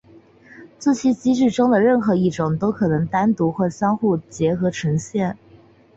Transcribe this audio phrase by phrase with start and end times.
[0.79, 5.37] 这些机制中的任何一种都可能单独或相互结合呈现。